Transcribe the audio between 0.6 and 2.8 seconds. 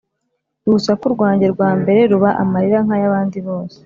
urusaku rwanjye rwa mbere ruba amarira,